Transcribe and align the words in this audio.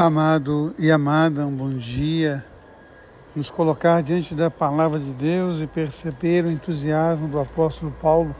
Amado 0.00 0.72
e 0.78 0.92
amada, 0.92 1.44
um 1.44 1.50
bom 1.50 1.70
dia. 1.70 2.44
Nos 3.34 3.50
colocar 3.50 4.00
diante 4.00 4.32
da 4.32 4.48
palavra 4.48 4.96
de 4.96 5.12
Deus 5.12 5.60
e 5.60 5.66
perceber 5.66 6.44
o 6.44 6.50
entusiasmo 6.52 7.26
do 7.26 7.40
apóstolo 7.40 7.92
Paulo 8.00 8.32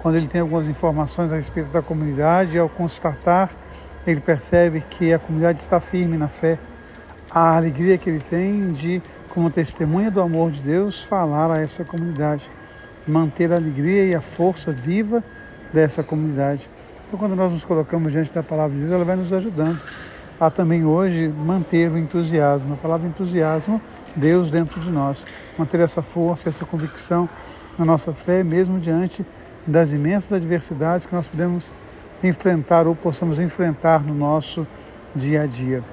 quando 0.00 0.16
ele 0.16 0.26
tem 0.26 0.40
algumas 0.40 0.68
informações 0.68 1.30
a 1.30 1.36
respeito 1.36 1.70
da 1.70 1.80
comunidade 1.80 2.56
e 2.56 2.58
ao 2.58 2.68
constatar, 2.68 3.52
ele 4.04 4.20
percebe 4.20 4.80
que 4.80 5.12
a 5.12 5.20
comunidade 5.20 5.60
está 5.60 5.78
firme 5.78 6.16
na 6.18 6.26
fé. 6.26 6.58
A 7.30 7.56
alegria 7.56 7.96
que 7.96 8.10
ele 8.10 8.18
tem 8.18 8.72
de, 8.72 9.00
como 9.28 9.52
testemunha 9.52 10.10
do 10.10 10.20
amor 10.20 10.50
de 10.50 10.62
Deus, 10.62 11.04
falar 11.04 11.48
a 11.52 11.60
essa 11.60 11.84
comunidade, 11.84 12.50
manter 13.06 13.52
a 13.52 13.54
alegria 13.54 14.04
e 14.04 14.16
a 14.16 14.20
força 14.20 14.72
viva 14.72 15.22
dessa 15.72 16.02
comunidade. 16.02 16.68
Então, 17.06 17.16
quando 17.16 17.36
nós 17.36 17.52
nos 17.52 17.64
colocamos 17.64 18.10
diante 18.10 18.34
da 18.34 18.42
palavra 18.42 18.74
de 18.74 18.80
Deus, 18.80 18.92
ela 18.92 19.04
vai 19.04 19.14
nos 19.14 19.32
ajudando 19.32 19.80
a 20.46 20.50
também 20.50 20.84
hoje 20.84 21.28
manter 21.28 21.88
o 21.92 21.96
entusiasmo. 21.96 22.74
A 22.74 22.76
palavra 22.76 23.06
entusiasmo, 23.06 23.80
Deus 24.16 24.50
dentro 24.50 24.80
de 24.80 24.90
nós. 24.90 25.24
Manter 25.56 25.78
essa 25.78 26.02
força, 26.02 26.48
essa 26.48 26.64
convicção 26.64 27.28
na 27.78 27.84
nossa 27.84 28.12
fé, 28.12 28.42
mesmo 28.42 28.80
diante 28.80 29.24
das 29.64 29.92
imensas 29.92 30.32
adversidades 30.32 31.06
que 31.06 31.14
nós 31.14 31.28
podemos 31.28 31.76
enfrentar 32.24 32.88
ou 32.88 32.96
possamos 32.96 33.38
enfrentar 33.38 34.04
no 34.04 34.12
nosso 34.12 34.66
dia 35.14 35.42
a 35.42 35.46
dia. 35.46 35.84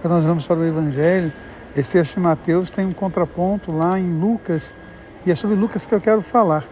Quando 0.00 0.14
nós 0.14 0.24
vamos 0.24 0.46
para 0.46 0.60
o 0.60 0.64
Evangelho, 0.64 1.32
esse 1.76 1.94
texto 1.94 2.14
de 2.14 2.20
Mateus 2.20 2.70
tem 2.70 2.86
um 2.86 2.92
contraponto 2.92 3.72
lá 3.72 3.98
em 3.98 4.12
Lucas, 4.12 4.76
e 5.26 5.30
é 5.32 5.34
sobre 5.34 5.56
Lucas 5.56 5.84
que 5.84 5.92
eu 5.92 6.00
quero 6.00 6.22
falar. 6.22 6.62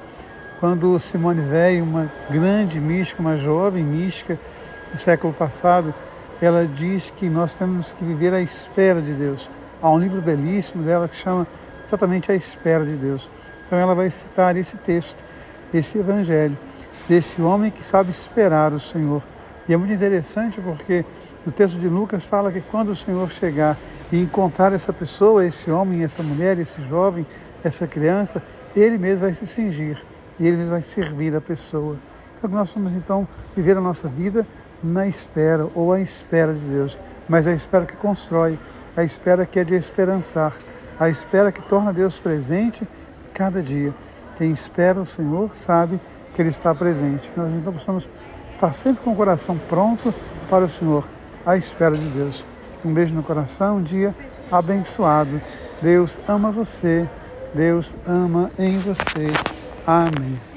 Quando 0.61 0.97
Simone 1.01 1.41
Veil, 1.41 1.83
uma 1.83 2.09
grande 2.31 2.79
mística, 2.79 3.20
uma 3.20 3.34
jovem 3.34 3.83
mística 3.83 4.39
do 4.93 4.97
século 4.97 5.33
passado, 5.33 5.93
ela 6.41 6.67
diz 6.67 7.11
que 7.11 7.29
nós 7.29 7.57
temos 7.57 7.93
que 7.93 8.05
viver 8.05 8.35
à 8.35 8.41
espera 8.41 9.01
de 9.01 9.15
Deus. 9.15 9.49
Há 9.81 9.91
um 9.91 9.99
livro 9.99 10.21
belíssimo 10.21 10.83
dela 10.83 11.09
que 11.09 11.17
chama 11.17 11.47
exatamente 11.84 12.31
A 12.31 12.34
Espera 12.34 12.84
de 12.84 12.97
Deus. 12.97 13.31
Então 13.65 13.78
ela 13.78 13.95
vai 13.95 14.11
citar 14.11 14.56
esse 14.56 14.77
texto, 14.77 15.25
esse 15.73 15.98
evangelho, 15.98 16.56
desse 17.09 17.41
homem 17.41 17.70
que 17.70 17.84
sabe 17.84 18.11
esperar 18.11 18.73
o 18.73 18.78
Senhor. 18.78 19.23
E 19.69 19.73
é 19.73 19.77
muito 19.77 19.93
interessante 19.93 20.61
porque 20.61 21.05
no 21.45 21.53
texto 21.53 21.78
de 21.78 21.89
Lucas 21.89 22.27
fala 22.27 22.53
que 22.53 22.61
quando 22.61 22.91
o 22.91 22.97
Senhor 22.97 23.31
chegar 23.31 23.78
e 24.12 24.21
encontrar 24.21 24.73
essa 24.73 24.93
pessoa, 24.93 25.45
esse 25.45 25.71
homem, 25.71 26.05
essa 26.05 26.23
mulher, 26.23 26.59
esse 26.59 26.83
jovem, 26.83 27.27
essa 27.65 27.87
criança, 27.87 28.43
ele 28.75 28.98
mesmo 28.98 29.21
vai 29.21 29.33
se 29.33 29.47
cingir 29.47 30.03
e 30.39 30.47
ele 30.47 30.56
mesmo 30.56 30.73
vai 30.73 30.83
servir 30.83 31.34
a 31.34 31.41
pessoa. 31.41 31.97
Então 32.37 32.50
nós 32.50 32.73
vamos 32.73 32.95
então 32.95 33.27
viver 33.56 33.77
a 33.77 33.81
nossa 33.81 34.09
vida 34.09 34.47
na 34.87 35.06
espera 35.06 35.69
ou 35.75 35.92
à 35.92 36.01
espera 36.01 36.55
de 36.55 36.61
Deus, 36.61 36.98
mas 37.29 37.47
a 37.47 37.53
espera 37.53 37.84
que 37.84 37.97
constrói, 37.97 38.59
a 38.97 39.03
espera 39.03 39.45
que 39.45 39.59
é 39.59 39.65
de 39.65 39.75
esperançar, 39.75 40.55
a 40.98 41.09
espera 41.09 41.53
que 41.53 41.62
torna 41.62 41.93
Deus 41.93 42.19
presente 42.19 42.87
cada 43.34 43.62
dia. 43.62 43.95
Quem 44.37 44.51
espera 44.51 45.01
o 45.01 45.06
Senhor 45.06 45.55
sabe 45.55 46.01
que 46.34 46.41
Ele 46.41 46.48
está 46.48 46.75
presente. 46.75 47.31
Nós 47.37 47.53
então 47.53 47.73
possamos 47.73 48.09
estar 48.51 48.73
sempre 48.73 49.03
com 49.03 49.12
o 49.12 49.17
coração 49.17 49.59
pronto 49.69 50.15
para 50.48 50.65
o 50.65 50.69
Senhor, 50.69 51.09
à 51.45 51.56
espera 51.56 51.97
de 51.97 52.09
Deus. 52.09 52.47
Um 52.84 52.93
beijo 52.93 53.15
no 53.15 53.23
coração, 53.23 53.78
um 53.78 53.83
dia 53.83 54.15
abençoado. 54.50 55.41
Deus 55.83 56.19
ama 56.27 56.50
você, 56.50 57.09
Deus 57.55 57.97
ama 58.06 58.50
em 58.59 58.78
você. 58.78 59.33
Amém. 59.87 60.56